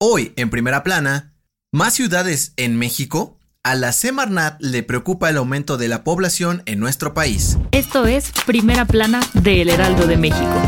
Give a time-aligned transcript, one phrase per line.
[0.00, 1.34] Hoy, en primera plana,
[1.72, 3.40] más ciudades en México.
[3.64, 7.58] A la Semarnat le preocupa el aumento de la población en nuestro país.
[7.72, 10.62] Esto es Primera Plana de El Heraldo de México.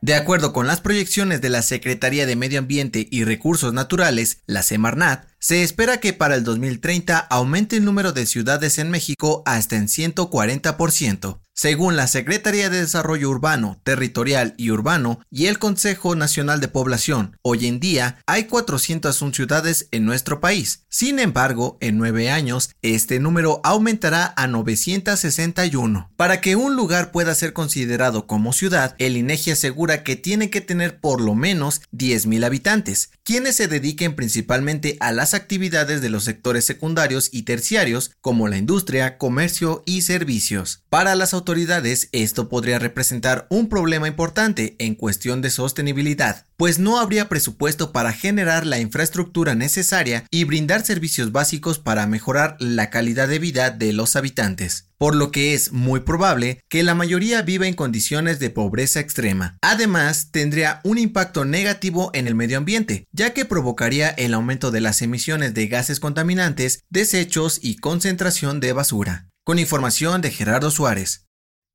[0.00, 4.64] De acuerdo con las proyecciones de la Secretaría de Medio Ambiente y Recursos Naturales, la
[4.64, 9.76] Semarnat, se espera que para el 2030 aumente el número de ciudades en México hasta
[9.76, 11.38] en 140%.
[11.58, 17.38] Según la Secretaría de Desarrollo Urbano, Territorial y Urbano y el Consejo Nacional de Población,
[17.40, 20.84] hoy en día hay 401 ciudades en nuestro país.
[20.90, 26.10] Sin embargo, en nueve años, este número aumentará a 961.
[26.14, 30.60] Para que un lugar pueda ser considerado como ciudad, el INEGI asegura que tiene que
[30.60, 36.24] tener por lo menos 10.000 habitantes, quienes se dediquen principalmente a las actividades de los
[36.24, 40.82] sectores secundarios y terciarios, como la industria, comercio y servicios.
[40.90, 46.98] Para las autoridades, esto podría representar un problema importante en cuestión de sostenibilidad, pues no
[46.98, 53.28] habría presupuesto para generar la infraestructura necesaria y brindar servicios básicos para mejorar la calidad
[53.28, 57.66] de vida de los habitantes, por lo que es muy probable que la mayoría viva
[57.66, 59.58] en condiciones de pobreza extrema.
[59.62, 64.80] Además, tendría un impacto negativo en el medio ambiente, ya que provocaría el aumento de
[64.80, 69.28] las emisiones de gases contaminantes, desechos y concentración de basura.
[69.44, 71.26] Con información de Gerardo Suárez.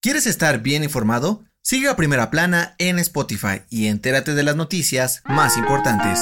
[0.02, 1.46] ¿Quieres estar bien informado?
[1.64, 6.20] Sigue a Primera Plana en Spotify y entérate de las noticias más importantes.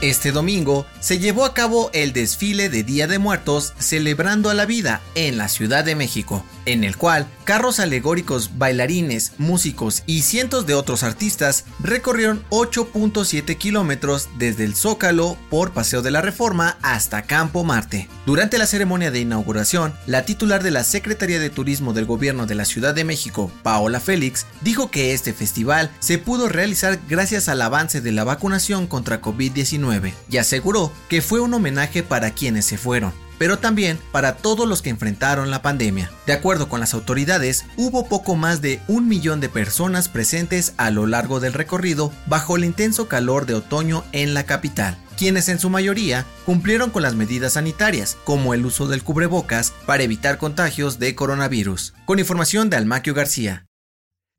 [0.00, 4.64] Este domingo se llevó a cabo el desfile de Día de Muertos celebrando a la
[4.64, 10.66] vida en la Ciudad de México, en el cual carros alegóricos, bailarines, músicos y cientos
[10.66, 17.22] de otros artistas recorrieron 8.7 kilómetros desde el Zócalo por Paseo de la Reforma hasta
[17.22, 18.08] Campo Marte.
[18.24, 22.54] Durante la ceremonia de inauguración, la titular de la Secretaría de Turismo del Gobierno de
[22.54, 27.62] la Ciudad de México, Paola Félix, dijo que este festival se pudo realizar gracias al
[27.62, 29.87] avance de la vacunación contra COVID-19
[30.30, 34.82] y aseguró que fue un homenaje para quienes se fueron pero también para todos los
[34.82, 36.10] que enfrentaron la pandemia.
[36.26, 40.90] De acuerdo con las autoridades, hubo poco más de un millón de personas presentes a
[40.90, 45.58] lo largo del recorrido bajo el intenso calor de otoño en la capital, quienes en
[45.58, 50.98] su mayoría cumplieron con las medidas sanitarias, como el uso del cubrebocas para evitar contagios
[50.98, 51.94] de coronavirus.
[52.04, 53.67] Con información de Almaquio García.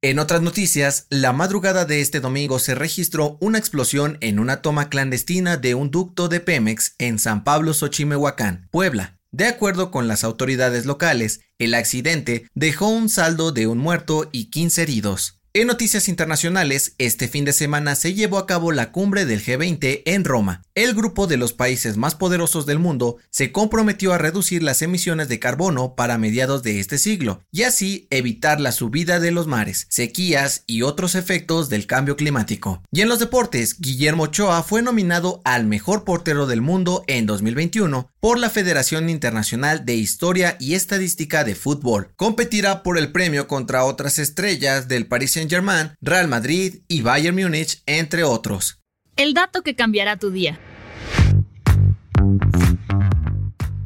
[0.02, 4.88] En otras noticias, la madrugada de este domingo se registró una explosión en una toma
[4.88, 9.20] clandestina de un ducto de Pemex en San Pablo Xochimehuacán, Puebla.
[9.32, 14.46] De acuerdo con las autoridades locales, el accidente dejó un saldo de un muerto y
[14.46, 15.39] 15 heridos.
[15.52, 20.04] En noticias internacionales, este fin de semana se llevó a cabo la cumbre del G20
[20.06, 20.62] en Roma.
[20.76, 25.28] El grupo de los países más poderosos del mundo se comprometió a reducir las emisiones
[25.28, 29.88] de carbono para mediados de este siglo y así evitar la subida de los mares,
[29.90, 32.84] sequías y otros efectos del cambio climático.
[32.92, 38.12] Y en los deportes, Guillermo Ochoa fue nominado al mejor portero del mundo en 2021
[38.20, 42.12] por la Federación Internacional de Historia y Estadística de Fútbol.
[42.18, 47.82] Competirá por el premio contra otras estrellas del Paris Saint-Germain, Real Madrid y Bayern Múnich,
[47.86, 48.82] entre otros.
[49.16, 50.60] El dato que cambiará tu día.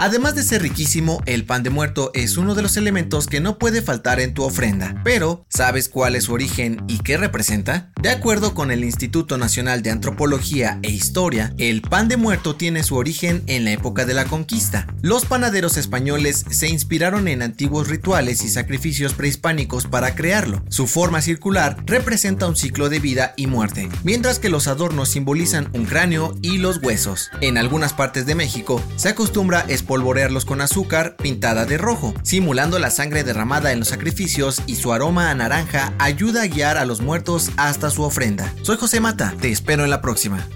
[0.04, 3.58] Además de ser riquísimo, el pan de muerto es uno de los elementos que no
[3.58, 5.00] puede faltar en tu ofrenda.
[5.06, 7.90] Pero, ¿sabes cuál es su origen y qué representa?
[8.02, 12.84] De acuerdo con el Instituto Nacional de Antropología e Historia, el pan de muerto tiene
[12.84, 14.88] su origen en la época de la conquista.
[15.02, 20.66] Los panaderos españoles se inspiraron en antiguos rituales y sacrificios prehispánicos para crearlo.
[20.68, 25.70] Su forma circular representa un ciclo de vida y muerte, mientras que los adornos simbolizan
[25.72, 27.30] un cráneo y los huesos.
[27.40, 29.64] En algunas partes de México se acostumbra
[29.94, 34.92] espolvorearlos con azúcar pintada de rojo, simulando la sangre derramada en los sacrificios y su
[34.92, 38.52] aroma a naranja ayuda a guiar a los muertos hasta su ofrenda.
[38.64, 40.48] Soy José Mata, te espero en la próxima.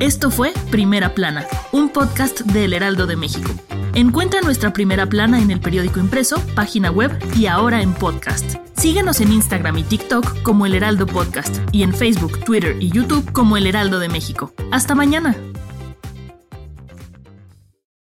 [0.00, 3.50] Esto fue Primera Plana, un podcast de El Heraldo de México.
[3.92, 8.56] Encuentra nuestra primera plana en el periódico impreso, página web y ahora en podcast.
[8.78, 13.30] Síguenos en Instagram y TikTok como El Heraldo Podcast y en Facebook, Twitter y YouTube
[13.32, 14.54] como El Heraldo de México.
[14.70, 15.36] Hasta mañana.